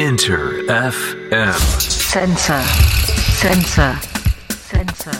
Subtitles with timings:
[0.00, 1.52] Inter FM.
[1.78, 2.62] Sensor.
[3.36, 3.92] Sensor.
[4.48, 5.12] Sensor.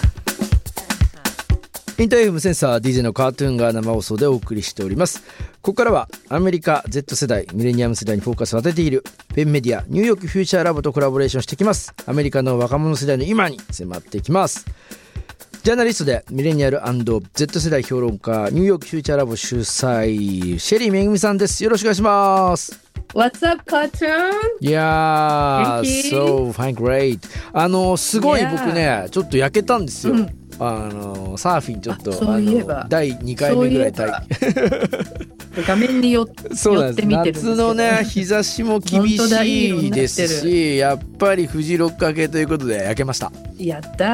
[2.03, 5.21] インター FM センサー DJ のカートゥーンが生放送でお送りしております
[5.61, 9.05] ここからはアメリカ Z 世代ミレニアム世代にフォーカスを当てている
[9.35, 14.65] ペンメディアニューヨークフューチャーラボとコラボレーションしてきますアメリカの若者世代の今に迫っていきます
[15.63, 16.81] ジャーナリストでミレニアル
[17.35, 22.81] &Z 世代評論家ニューヨークフューチャーラボ主催シェリーめぐみさんですよろしくお願いします
[23.13, 24.31] What's up, cartoon?
[24.61, 26.21] いやー、Thank you.
[26.21, 27.19] so fine, great.
[27.53, 28.51] あの、すごい Yeah.
[28.53, 30.15] 僕ね、ちょっと焼けたんですよ。
[30.15, 34.23] うんあの、サーフィンちょっと、あそういえ第2回目ぐらい体
[35.67, 43.33] 画面によって見てるんです夏のね日差しも厳しいですしやっぱりフジロック明けということで焼けました。
[43.59, 44.05] やった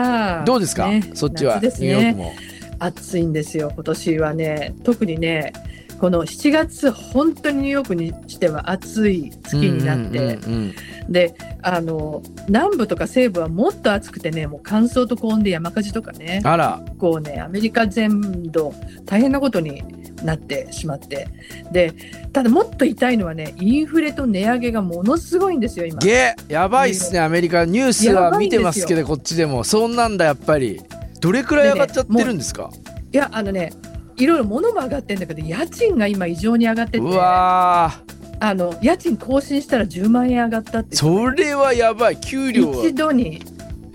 [0.42, 0.44] ー。
[0.44, 1.10] どうですか、ね。
[1.14, 2.32] そっちは、夏ですニューヨークねも。
[2.78, 4.74] 暑いんですよ今年はね。
[4.84, 5.52] 特にね
[5.98, 10.38] この7月本当にニューヨークにしては暑い月になって、
[11.08, 16.42] であの南部とか西部はもっと暑くてねもう乾燥と高温で山火事とかね。
[16.44, 16.82] あら。
[16.98, 19.82] こうねアメリカ全土大変なことに
[20.22, 21.28] なってしまって。
[21.72, 21.92] で
[22.32, 25.98] ただもっと痛いのはねインフレと値上げがものすごいんですよ今。
[25.98, 27.64] ゲやばいっすねアメリカ。
[27.64, 29.64] ニュースは見てますけどこっちでも。
[29.64, 30.80] そんなんだやっぱり。
[31.18, 32.70] どれくらい上がっちゃってるんですか、
[33.10, 33.72] いやあのね
[34.16, 36.98] いろいろ物も上がってるんだけど家賃が今異常に上がってて。
[36.98, 37.92] うわ
[38.38, 40.96] あの家賃更新したら10万円上がったって。
[40.96, 42.20] ーそれはやばい。
[42.20, 42.76] 給料は。
[42.84, 43.42] 一度に。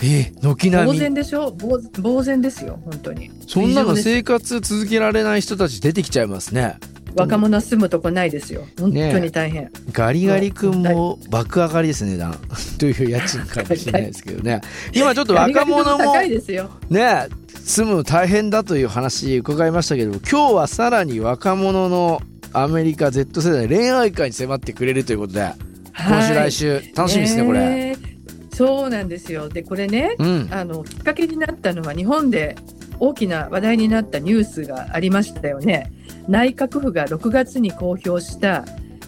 [0.04, 0.98] え軒並み。
[0.98, 1.52] 呆然でしょ？
[1.52, 3.30] 呆呆然ですよ本当に。
[3.48, 6.78] そんなの生活続けられない人たち出てきちゃいますね。
[7.16, 8.66] 若者住むとこないですよ。
[8.80, 12.40] 本当に大変、ガリガリ君も爆上がりですね値段。
[12.80, 14.62] という家賃かもしれないですけどね。
[14.94, 16.70] 今ちょっと若者も高いですよ。
[16.90, 17.28] ね
[17.66, 22.22] 住むの大変だという話伺いましたけど今日はさらに若者の
[22.54, 25.54] アメリカ Z 世代恋愛観に迫ってくれるということで
[25.98, 28.12] 今週来週楽しみですねこれ、ね
[28.54, 29.50] そうなんですよ。
[29.50, 30.48] でこれねうん。
[30.52, 32.56] あのきっかけになったのは日本で
[33.00, 35.92] 大きな話題になったニュースがありましたよね。
[36.28, 38.66] 内閣府が6月に公表した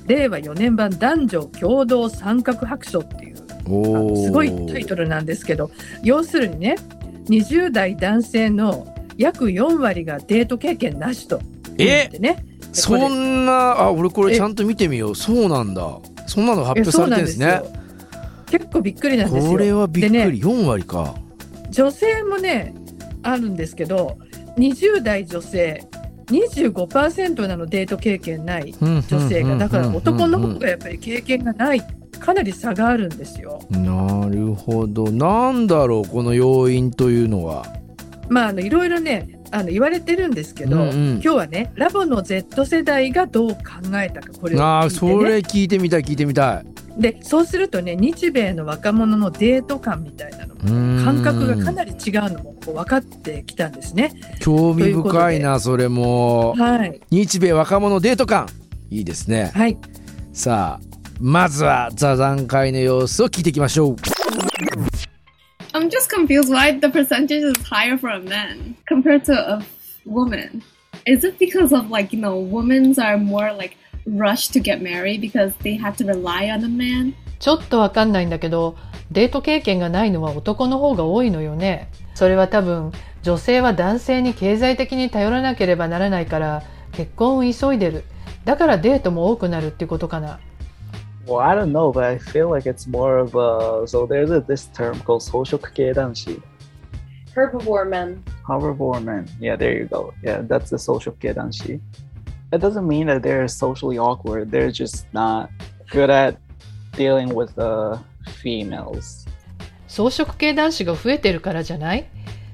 [0.08, 3.38] 令和4年版男女共同参画白書っていう
[4.18, 5.70] すごいタイトルなんですけど
[6.04, 6.76] 要するにね
[7.26, 11.40] 20代男性の約4割がデート経験なしと。
[11.78, 12.10] え？
[12.12, 12.46] でね。
[12.60, 15.16] でそんなあ俺これちゃんと見てみよう。
[15.16, 16.00] そうなんだ。
[16.28, 17.62] そんなの発表されてるんですね。
[18.48, 19.52] 結構びっくりなんですよ。
[19.52, 21.16] これはびっくでねり、4割か。
[21.70, 22.74] 女性もね
[23.24, 24.18] あるんですけど
[24.58, 25.84] 20代女性
[26.28, 29.58] 25%なのデート経験ない女性が。
[29.58, 31.82] だから男の方がやっぱり経験がない
[32.24, 33.60] かなり差があるんですよ。
[33.70, 35.12] なるほど。
[35.12, 37.66] なんだろうこの要因というのは？
[38.30, 41.12] まああのいろいろねあの言われてるんですけど、うんうん。
[41.16, 43.58] 今日はねラボの Z 世代がどう考
[44.02, 46.66] えたかこれをああ聞いて、ね、それ聞いてみたい聞いてみたい。
[47.02, 50.62] でそうするとね日米の若者のデート感みたいなのも
[51.04, 54.14] 感感覚がかなり違うのもこう分かってきたんですね。
[54.40, 56.54] 興味深いなそれも。
[56.58, 58.48] はい、日米若者デート感。
[58.90, 59.52] いいですね。
[59.54, 59.78] はい。
[60.34, 60.93] さあ
[61.26, 63.96] まずは座談会の様子を聞いていきましょう
[65.72, 69.64] I'm just confused why the percentage is higher for a man compared to a
[70.06, 70.62] woman.
[71.06, 75.22] Is it because of like, you know, women are more like rushed to get married
[75.22, 77.14] because they have to rely on a man?
[77.40, 78.76] ちょっとわかんないんだけど、
[79.10, 81.90] デート経験がないのは男の方が多いのよね。
[82.16, 82.92] それは多分、
[83.22, 88.04] 女性は男性に経済的に頼らなければならないから、結婚を急いでる。
[88.44, 90.42] だからデートも多くなるっていうことかな。
[91.26, 93.88] Well, I don't know, but I feel like it's more of a.
[93.88, 96.42] So there's a, this term called social kedanshi.
[97.34, 98.24] Herbivore men.
[98.48, 99.28] However, men.
[99.40, 100.14] Yeah, there you go.
[100.22, 101.80] Yeah, that's the social kedanshi.
[102.52, 104.52] That doesn't mean that they're socially awkward.
[104.52, 105.50] They're just not
[105.90, 106.38] good at
[106.92, 107.98] dealing with uh,
[108.42, 109.26] females.
[109.88, 112.06] 草食系男子が増えてるからじゃない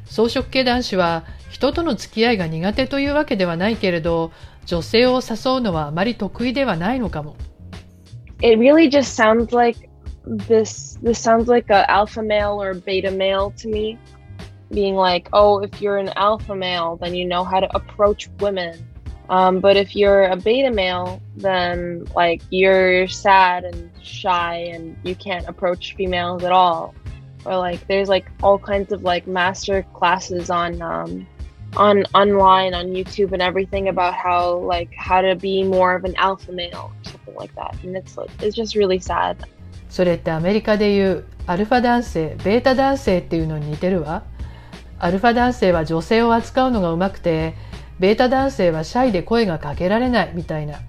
[0.05, 4.31] 草食系男子は人との付き合いが苦手というわけではないけれど、
[4.65, 7.35] 女性を誘うのはあまり得意ではないのかも。
[8.41, 9.89] It really just sounds like
[10.25, 10.97] this.
[11.01, 13.97] This sounds like a alpha male or beta male to me.
[14.71, 18.87] Being like, oh, if you're an alpha male, then you know how to approach women.
[19.29, 25.15] Um, but if you're a beta male, then like you're sad and shy and you
[25.15, 26.95] can't approach females at all.
[27.45, 31.27] Or like there's like all kinds of like master classes on um,
[31.77, 36.15] on online on YouTube and everything about how like how to be more of an
[36.15, 36.91] alpha male
[37.29, 37.75] something like that.
[37.83, 39.37] And it's like it's just really sad.
[39.89, 44.23] それってアメリカでいうアルファ男性、ベータ男性っていうのに似てるわ。
[44.99, 47.55] アルファ男性は女性を扱うのがうまくて、
[47.99, 50.79] ベータ男性はシャイで声がかけられないみたいな。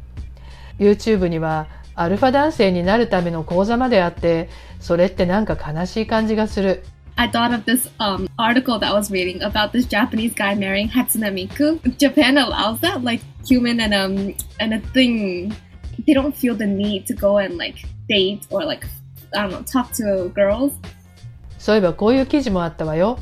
[0.78, 4.48] YouTube にはアルファ男性になるための講座まであって、
[4.81, 6.82] それってなんか悲しい感じがする。
[7.16, 11.31] I thought of this um, article that I was reading about this Japanese guy marrying Hatsune
[11.32, 11.78] Miku.
[11.98, 15.54] Japan allows that, like human and um and a thing.
[16.10, 17.78] They don't feel the need to go and like
[18.08, 18.84] date or like
[19.32, 20.72] I don't know talk to girls.
[21.56, 23.20] そういえばこういう記事もあったわよ。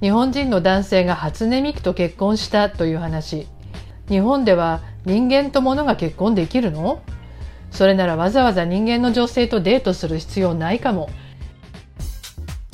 [0.00, 3.46] 日本人の男性が初音ミクと結婚したという話。
[4.08, 7.02] 日本では人間と物が結婚できるの？
[7.70, 11.10] それならわざわざ人間の女性とデートする必要ないかも。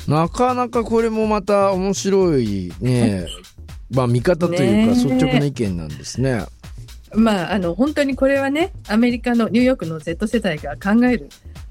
[0.07, 3.27] なかなかこれもまた面白いね
[3.93, 6.45] まあ見方というか率直な意見なんですね。
[7.13, 11.29] まあ、あの本当にこれはねアメリカのニューヨークの Z 世代が考える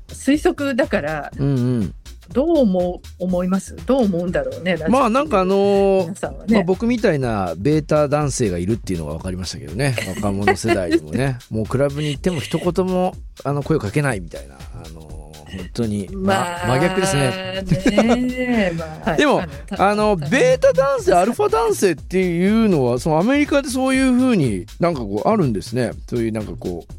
[0.09, 1.95] 推測だからうんうん。
[2.33, 3.75] どう思う思います？
[3.87, 9.97] どう思うんだろうねまあなんかあのー皆さんはまあ、ね、僕みたいなベータ男性がいるっていうのが分かりましたけどね。
[10.15, 11.39] 若者世代にもね。
[11.51, 15.20] もうクラブに行っても一言もあの声をかけないみたいな、あのー
[15.57, 17.65] 本当に、ままあ真逆ですね。
[19.17, 19.43] でも
[19.79, 25.93] ああのベータ男性アルファ男性っていうのはそのアメリカでそういうふうになんかこうあるんですね。
[26.09, 26.93] そういうなんかこう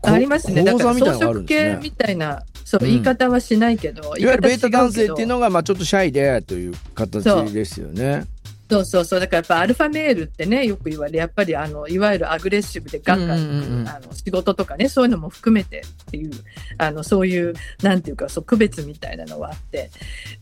[0.00, 0.62] こありますね。
[0.62, 1.78] だ講から座みたいなのがある装飾んですね。
[1.80, 2.90] 系みたいな、そう、うん。
[2.90, 8.24] 言い方はしないけど、いわゆるベータ男性っていうののがまあちょっとシャイでという形ですよね。
[8.68, 16.30] そうそうそう、だからやっぱアルファメールってね、よく言われ、やっぱりあのいわゆるアグレッシブでガンガン、うんうんうんあの仕事とかね、そういうのも含めてっていう、
[16.78, 19.90] あのそういう、なんていうか、そう区別みたいなのはあって、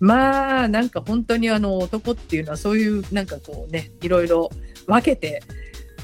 [0.00, 4.50] まあ、なんか本当にあの男っていうのは、そういうなんかこうね、いろいろ
[4.86, 5.42] 分けて、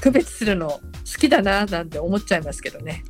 [0.01, 0.79] 区別するの好
[1.19, 3.03] きだななんて思っちゃいますけどね。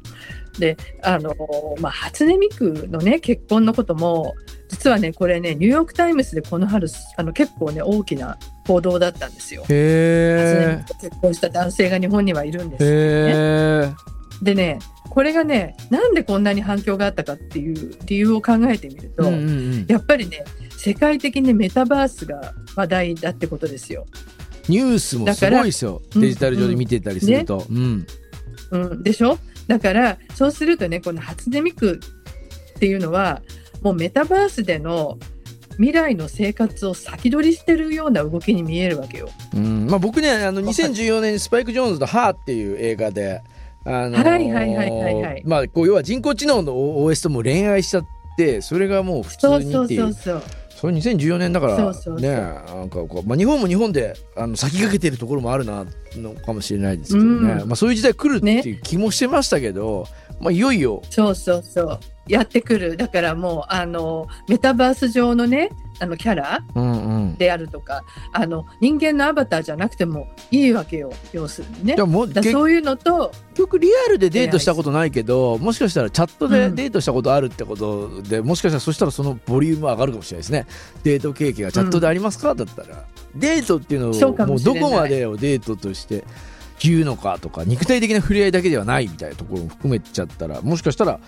[0.59, 1.33] で、あの、
[1.79, 4.35] まあ、初音ミクのね、結婚のことも、
[4.67, 6.87] 実はね、これね、ニューヨーク・タイムズでこの春、
[7.17, 8.37] あの結構ね、大きな
[8.71, 9.63] 報道だったんですよ。
[9.67, 13.83] 結婚した男性が日本にはいるんですえ。
[13.83, 13.95] よ、ね。
[14.41, 14.79] でね、
[15.09, 19.51] これがね、なんでこんなに反響があったかっていう理由を考えてみると、うんうんう
[19.83, 20.45] んやっぱりね、
[20.77, 24.05] 世界的にメタバースが話題だってことですよ。
[24.69, 26.01] ニュースもすごいですよ。
[26.15, 27.65] うんデジタル上で見てたりすると。
[27.69, 28.05] うん。
[28.71, 29.37] うん、でしょ？
[29.67, 31.99] だからそうするとねこの初音ミク
[32.75, 33.41] っていうのは
[33.81, 35.17] もうメタバースでの
[35.81, 39.29] 未来の生活を先取りしてるような動きに見えるわけよ。
[39.55, 39.87] うん。
[39.87, 43.41] まあ、僕ねあの2014年にスパイク・ジョーンズの「ハーっていう映画で、
[43.83, 45.43] あのーはいはいはいはいはい。
[45.43, 48.05] まあ、こう要は人工知能の OS とも恋愛しちゃっ
[48.37, 50.43] てそれがもう普通にっていそううそう。
[50.69, 52.21] それ2014年だからそうそうそう。
[52.21, 55.85] ねなんかこう、まあ、日本も日本であの先駆けてるところもあるな
[56.15, 57.69] のかもしれないですけどね、うん。
[57.69, 60.05] まあ、そういう時代来るっていう気もしてましたけど、
[60.39, 61.01] まあ、いよいよ。
[61.09, 61.99] そうそうそう。
[62.27, 62.97] やってくる。
[62.97, 65.69] だからもう、あの、メタバース上のね、
[65.99, 71.13] あのキャラうんうんであるとか、あの、人間のアバターじゃなくてもいいわけよ。
[71.31, 71.95] 要するにね。
[71.95, 80.65] だそういうのと、局リアルでデートしたことないけどもしかしたらチャットでうんデートしたことあるってことで、もしかしたらそしたらそのボリューム上がるかもしれないですね
[81.03, 86.23] デート経験がチャットでありますか、だったらデートっていうのをもうどこまでをデートとして
[86.79, 91.19] 言うのかとか肉体的な触れ合いだけではないみたいなところも含めちゃったらもしかしたら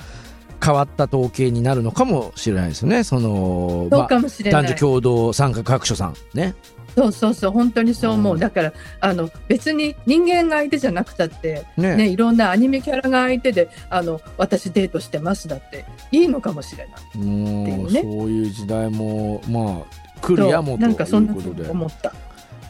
[0.64, 4.64] 変わった統計になるのかもしれないですよねそのそうかもしれない。
[4.64, 6.56] 男女共同参画各所さんね
[6.96, 8.34] そうそうそう、本当にそう思う。
[8.36, 17.26] うんだから、あの、別に人間が相手じゃなくたって、ねね、いろんなアニメキャラが相手で、あの、私デートしてますだって、いいのかもしれない。
[17.26, 22.14] いうねそういう時代もまあ来るやもということでに思った。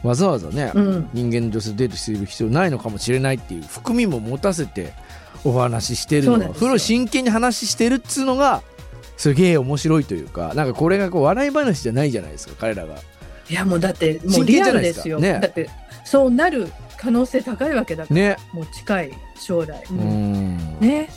[0.02, 1.08] わざわざね、うん。
[1.12, 4.92] 人間の女性とデートしている必要ないのかもしれないっていう含みも持たせて
[5.44, 8.62] お話ししてるのがそれを真剣に話してるっつうのが
[9.16, 12.96] すげえ面白いというかなんかこれがこう笑い話じゃないじゃないですか彼らが。
[13.50, 15.18] いや、もうだって、もうリアルですよ。
[15.20, 15.68] ねだって、
[16.04, 18.36] そうなる可能性高いわけだから、ね。
[18.52, 19.84] もう近い将来。
[19.90, 20.80] ううんん。
[20.80, 21.10] ね。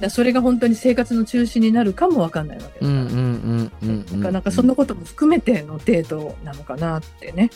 [0.00, 2.88] だそれが本当に生活の中心になるかもわかんないわけだから。
[2.88, 4.20] うんうんうんうんうん。
[4.20, 7.50] なかなかそんなことも含めてのデートなのかなってね。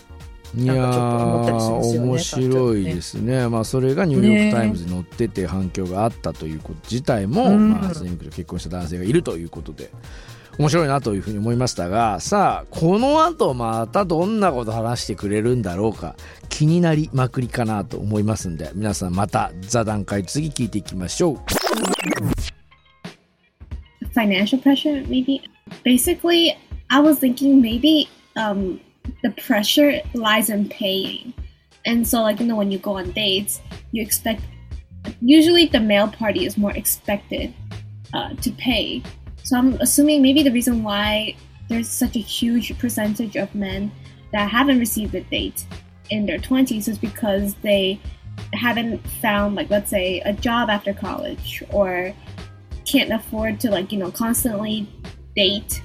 [0.56, 3.48] いや面白いですね。
[3.48, 9.90] まあそれがニューヨーク・タイムズに載ってて反響があったということ自体も、うんまあ、初音ミクと結婚した男性がいるということで
[10.58, 16.16] 面白いなというふうに思いましたがさあこの後またどんなこと話してくれるんだろうか
[16.48, 21.38] 気になりまくりかなと思いますんで皆さんまた座談会次聞いていきましょう。
[24.12, 25.40] Financial pressure maybe.
[25.84, 26.56] Basically
[26.90, 28.80] i was thinking maybe um
[29.22, 31.32] the pressure lies in paying
[31.86, 33.60] and so like you know when you go on dates
[33.92, 34.42] you expect
[35.20, 37.54] usually the male party is more expected
[38.12, 39.02] uh, to pay
[39.42, 41.34] so i'm assuming maybe the reason why
[41.68, 43.90] there's such a huge percentage of men
[44.32, 45.64] that haven't received a date
[46.10, 48.00] in their 20s is because they
[48.54, 52.14] haven't found like let's say a job after college or
[52.90, 54.88] can't afford to like, you know, constantly
[55.36, 55.82] date.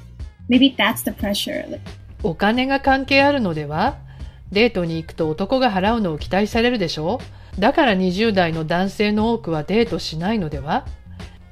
[0.49, 1.65] Maybe that's the pressure.
[1.67, 1.81] Like,
[2.25, 3.97] お金が関係あるのでは？
[4.51, 7.19] デートに行くと男が払うのを期待されるでしょ
[7.59, 10.85] だから20代の男性の多くはデートしないのでは？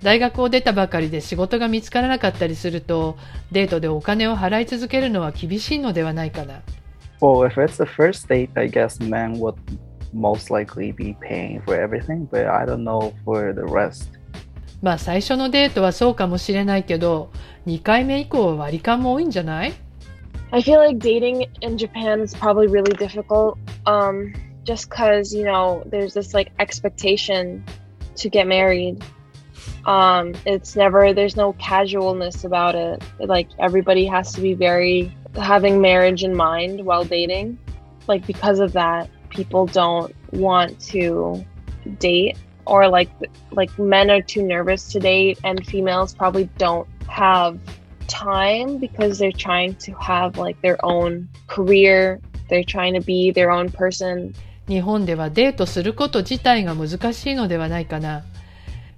[0.02, 3.18] 大学を出たばかりで仕事が見つからなかったりすると
[3.52, 6.62] デートでお金を払い続けるのは厳しいのではないかな。
[7.22, 9.56] Well, if it's the first date, I guess men would
[10.12, 14.10] most likely be paying for everything, but I don't know for the rest.
[14.82, 17.32] まあ最初のデートはそうかもしれないけど
[17.68, 19.74] 2回目以降は割り勘も多いんじゃない？
[20.54, 23.58] I feel like dating in Japan is probably really difficult.
[23.88, 24.34] Um,
[24.64, 27.66] just because you know there's this like expectation
[28.18, 29.04] to get married.
[29.86, 33.04] Um, it's never there's no casualness about it.
[33.20, 37.58] Like everybody has to be very having marriage in mind while dating.
[38.08, 41.44] Like because of that, people don't want to
[41.98, 43.10] date or like
[43.52, 47.60] like men are too nervous to date and females probably don't have
[48.08, 52.20] time because they're trying to have like their own career
[52.50, 54.34] they're trying to be their own person
[54.68, 58.24] 日本ではデートすること自体が難しいのではないかな。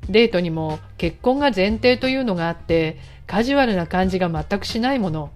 [0.07, 5.31] デートにも結婚が前提というのがあってカジュアルな感じが全くしないもの。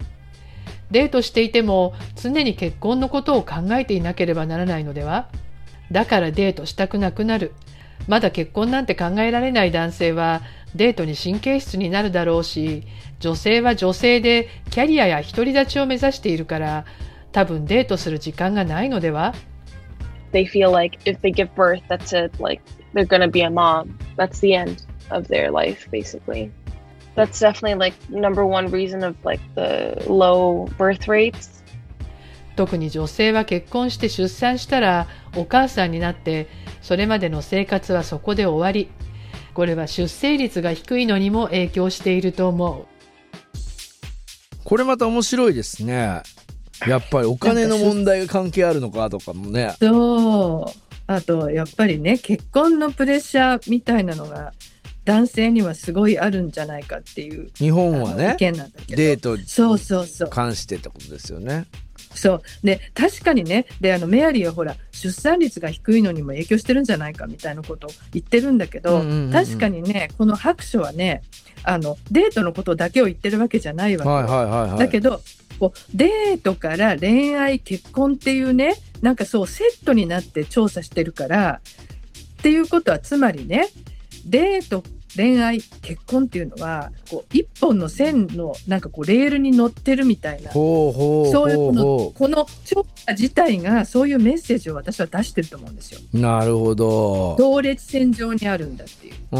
[0.91, 5.29] デートしていても常に結婚のことを考えていなければならないのでは？
[5.91, 7.53] だからデートしたくなくなる。
[8.07, 10.41] まだ結婚なんて考えられない男性は
[10.75, 12.83] デートに神経質になるだろうし、
[13.19, 16.85] 女性は女性でキャリアや独り立ちを目指しているから、
[17.31, 19.33] 多分デートする時間がないのでは
[20.31, 22.61] they feel like if they give birth that's it like
[22.93, 26.51] they're gonna be a mom that's the end of their life basically
[27.15, 31.59] that's definitely like number one reason of like the low birth rates
[32.55, 36.47] 特に女性は結婚して出産したらお母さんになって
[36.81, 38.89] それまでの生活はそこで終わり
[39.53, 42.85] これは出生率が低いのにも影響していると思う。
[44.63, 46.21] これまた面白いですね。
[46.87, 49.75] やっぱりお金の問題が関係あるのかとかもね。
[49.81, 50.93] そう。
[51.07, 54.53] あと、やっぱりね、結婚のプレッシャーみたいなのが、
[55.09, 58.37] 男性にはすごいあるんじゃないかっていう、日本はね。
[58.37, 60.29] デートそうそうそう。
[60.29, 61.65] 関してってことですよね
[62.13, 62.41] そう。
[62.63, 71.23] で、確かにね、で、あの、メアリーはほら、出産率が低いのにも影響してるんじゃないかみたいなことを言ってるんだけど、うんうんうんうん確かにね、この白書はね、
[71.63, 74.15] あの、デートのことだけを言ってるわけじゃないわけよ。
[74.15, 75.21] はいはいはいはいだけど、
[75.59, 81.61] こうデートから恋愛、結婚っていうね、なんかそうセットになって調査してるから、
[82.39, 83.69] っていうことはつまりね、
[84.25, 84.83] デート、
[85.15, 90.57] 恋愛、結婚っていうのは、こう一本の線のなんかこうレールに乗ってるみたいな、そ
[91.47, 95.99] ういうこのこの調査自体がそういうメッセージを私は出してると思うんですよ。
[96.13, 99.13] うなるほど同列線上にあるんだっていう。
[99.31, 99.39] う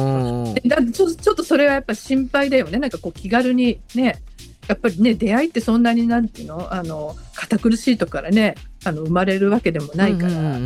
[0.52, 2.80] んだちょちょっとそれはやっぱ心配だよね。
[2.80, 4.22] なんかこう気軽にね、
[4.68, 6.74] やっぱりね、出会いってそんなになんていうの？
[6.74, 10.60] あの、堅苦しいとこからね、あの、生まれるわけでもないから、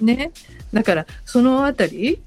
[0.00, 0.32] ね。
[0.72, 2.22] だから、そのあたり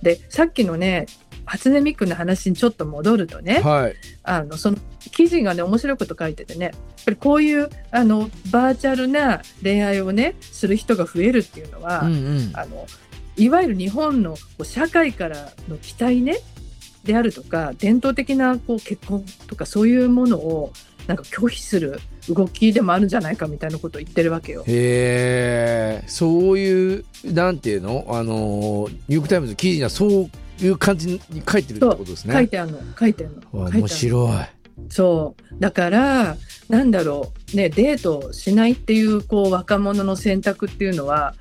[0.00, 1.06] で、さっきのね、
[1.46, 3.94] 初音ミクの話にちょっと戻るとね、はい。
[4.22, 4.76] あの、その
[5.12, 6.74] 記事がね、面白いこと書いててね、やっ
[7.06, 12.50] ぱりこういう、あの、バーチャルな恋愛をね、する人が増えるっていうのは、うんうん。
[12.54, 12.86] あの
[13.38, 16.38] いわゆる日本の社会からの期待ね
[17.04, 20.72] であるとか伝統的なこう結婚とかそういうものを
[21.06, 22.00] なんか拒否する
[22.30, 24.64] 動きでもあるんじゃないかみたいなことを言ってるわけよ。
[24.66, 28.06] へえそういうなんていうの？
[28.08, 32.34] あのニューヨーク・タイムズの記事にはそういう感じに書いてるってことですね。
[32.34, 32.78] 書いてあるの。
[32.98, 33.60] 書いてあるの。
[33.60, 34.56] わ面白い。
[34.88, 35.60] そう。
[35.60, 36.36] だから
[36.68, 37.56] なんだろう。
[37.56, 41.34] ねデートしないっていうこう若者の選択っていうのは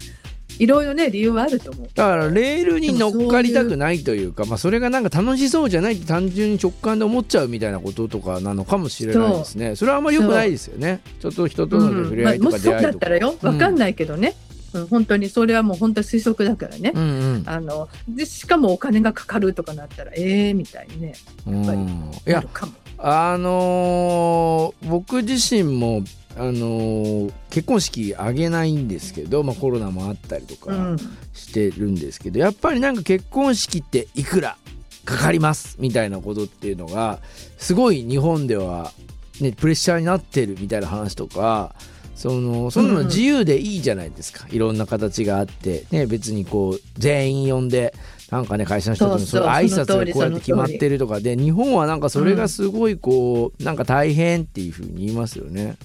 [0.58, 1.88] いろいろね理由はあると思う。
[1.94, 9.76] だからレールに乗っかりたくないというかまあ、それがなんか楽しそうじゃないって単純に直感で思っちゃうみたいなこととかなのかもしれないですね。
[9.76, 11.02] それはあんまり良くないですよね。
[11.20, 14.36] ちょっと人との触れ合いとか出会いとか、だったらよわかんないけどね、
[14.80, 17.06] うん本当にそれはもう本当に推測だからね、うんう
[17.40, 17.44] ん。
[17.46, 21.14] あのでしかもお金がかかるとかなったらええみたいにね
[21.48, 21.66] うん。
[21.66, 22.74] ぱりるかも。
[22.98, 26.04] あのー僕自身も
[26.38, 30.98] あのー結婚式挙げないんですけど、まあ、コロナもあったりとかうん。
[31.34, 34.58] してるんですけど、やっぱりなんか結婚式っていくら
[35.04, 35.78] かかります？
[35.80, 37.20] みたいなことっていうのが
[37.58, 38.92] すごい日本では、
[39.40, 41.76] ね、プレッシャーになってるみたいな話とか
[42.16, 47.94] そのそんなの自由でいいじゃないですか、いろんな形があって、ね、別にこう全員呼んで
[48.32, 51.20] なんかね会社の人とのその挨拶がこうやって決まってるとか。
[51.20, 55.76] で日本はなんかそれがすごいこう、なんか大変っていうふうに言いますよね。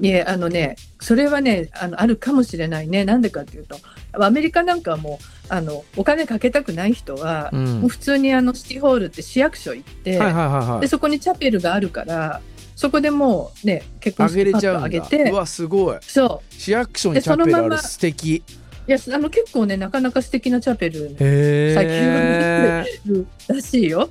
[0.00, 3.04] いえ、あのね、それはね、あの、あるかもしれないね。
[3.04, 3.76] なんでかっていうと、
[4.12, 7.80] アメリカなんかはもう、あの、お金かけたくない人は、うん。
[7.80, 10.80] もう普通にあの、シティホールって市役所行って、はいはいはいはい。
[10.82, 12.40] で、そこにチャペルがあるから、
[12.78, 15.98] そこでもうね、結婚あげれちゃうう、わすごい。
[16.00, 16.54] そう。
[16.54, 17.46] 市役所にチャペルある。
[17.46, 18.36] でそのまま素敵。
[18.36, 18.42] い
[18.86, 24.08] や、あの、結構ね、なかなか素敵なチャペルへ最近えるらしいよ。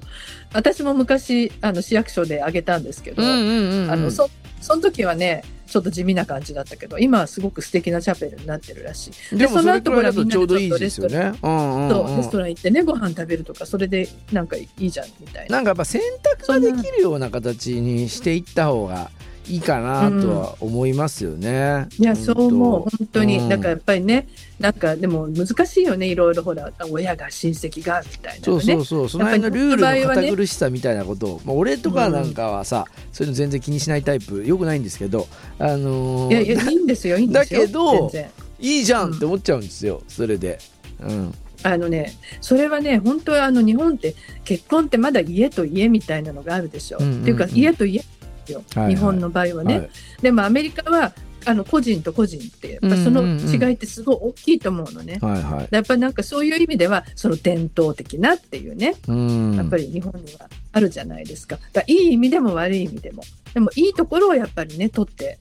[0.51, 3.91] 私も昔、あの、市役所であげたんですけど、うんうんうんうん。
[3.91, 9.38] あの、そ、その時はね、ちょっと地味な感じだったけど、今はすごく素敵なチャペルになってるらしい。
[9.38, 15.57] でもその後ほらみんなとちょうどいいでですよちょっとレねうんうんレストラン行ってね、ご飯食べるとか、それでなんかいいじゃん、みたいな。
[15.57, 19.12] なんかやっぱ選択ができるような形にしていった方が
[19.50, 21.88] いいかなとは思いますよね。
[21.98, 23.39] いや、そう思う、本当に。
[23.39, 24.27] うんだからやっぱりね、
[24.60, 28.62] なんかでも難しいよね、いろいろほら、親が、親戚が、みたいなそう。
[28.62, 35.27] そうそう、その辺のルールの堅苦しさみたいなことを、まあ、俺とかなんかはさ、そういうの全然気にしないタイプよくないんですけど、
[35.60, 37.62] あのーいやいや、いいんですよ、いいんですよ。
[37.62, 38.12] だけど。
[38.60, 40.60] いいじゃんって思っちゃうんですよ、それで。
[41.00, 46.98] うん、あのね、それはね、本当はあの日本って結婚ってまだ家と家みたいなのがあるでしょ。
[47.00, 48.04] うんうんうんっていうか家と家
[48.48, 49.80] ですよ、はいはい日本の場合はね。
[49.80, 49.89] はい
[50.22, 51.13] でもアメリカは
[51.46, 55.18] あの個人と個人ってやっぱそのうんうんうん違いってすごい大きいと思うのね。
[55.22, 55.68] はいはい。
[55.72, 61.58] やっぱりなんかそういう意味ではその伝統的なっていうね、うん、やっぱり日本にはあるじゃないですか。
[61.72, 63.24] だいい意味でも悪い意味でも。
[63.54, 65.39] でもいいところをやっぱりね、取って、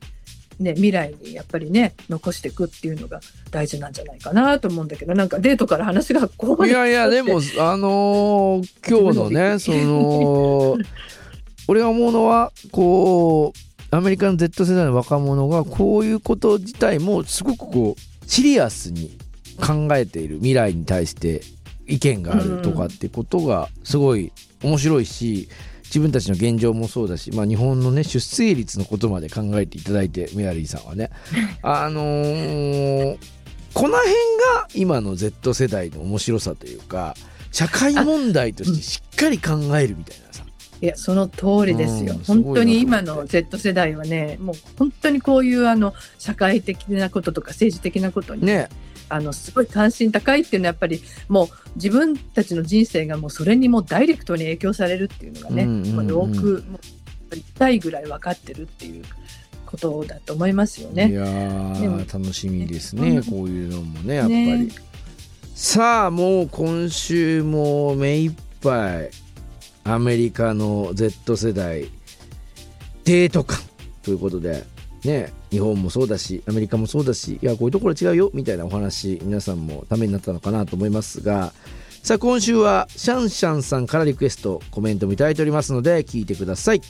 [0.61, 3.21] ね、未来にやっぱりね、残していくっていうのが
[3.51, 6.71] 大事なんじゃないかなと思うんだけど、なんかデートから話がここまで。
[6.71, 10.79] いやいやでもあのー今日のねその
[11.69, 19.17] 俺が思うのはこうアメリカの Z 世代の若者がこういうこと自体もすごくこうシリアスに
[19.65, 21.43] 考えている未来に対して
[21.87, 24.33] 意見があるとかってことがすごい
[24.63, 25.49] 面白いし
[25.85, 31.11] 自分たちの現状もそうだし、まあ、日本のね出生率のことまで考えていただいてメアリーさんはね
[31.63, 33.19] あのー
[33.77, 34.15] この辺
[34.55, 37.15] が今の Z 世代の面白さというか
[37.53, 40.46] 社会問題としてしっかり考えるみたいなさ
[40.81, 42.15] いや、その通りですよ。
[42.15, 48.69] うん本当に今の Z 世代はね、もう本当にこういうあの社会的なこととか政治的なことに、ね。
[49.09, 56.09] あのすごい関心高いっていうのはやっぱりもう自分たちの人生がもうそれにもうダイレクトに影響されるっていうのがね、うんうんうん。
[56.09, 56.65] よく
[57.33, 59.05] 痛いぐらい分かってるっていう
[59.65, 61.13] ことだと思いますよいね。
[61.13, 61.31] やで
[61.89, 63.25] もー楽しみですね、うん。
[63.25, 64.69] こういうのもねやっぱり、ね。
[65.55, 69.11] さあもう今週も目いっぱい
[69.87, 71.89] アメリカの Z 世代
[73.05, 73.61] デート感
[74.03, 74.65] ということで
[75.05, 81.53] ね日本もそうだしアメリカもそうだしいやこういうところ違うよみたいなお話皆さんもためになったのかなと思いますが
[82.03, 86.81] さあ今週はシャンシャンさんからリクエストコメントもいただいておりますので聞いてください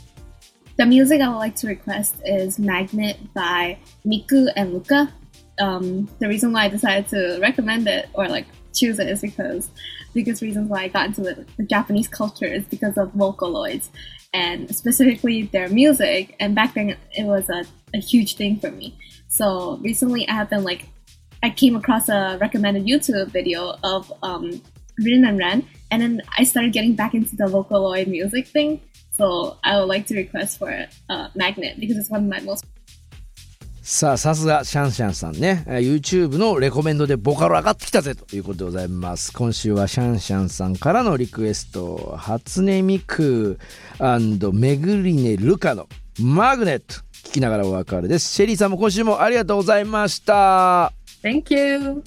[0.78, 5.10] The music I would like to request is Magnet by Miku and Luca.
[5.58, 9.70] Um, the reason why I decided to recommend it or like choose it is because
[10.14, 13.88] biggest reasons why I got into the, the Japanese culture is because of Vocaloids
[14.32, 16.36] and specifically their music.
[16.40, 18.96] And back then it was a, a huge thing for me.
[19.28, 20.88] So recently I have been like,
[21.42, 24.62] I came across a recommended YouTube video of um,
[24.98, 28.80] Rin and Ren, and then I started getting back into the Vocaloid music thing.
[29.12, 32.64] So I would like to request for uh, Magnet because it's one of my most
[33.88, 35.64] さあさすがシャンシャンさんね。
[35.68, 39.32] YouTube のレコメンドでボカロ上がってきたぜということでございます。
[39.32, 43.60] 今週はシャンシャンさんからのリクエスト初音ミク
[44.00, 45.86] メグリネルカの
[46.20, 46.96] マグネット。
[47.28, 48.28] 聞きながらお別れです。
[48.28, 50.92] シェリーさんも今週もありがとうございました。
[51.22, 52.02] Thank you!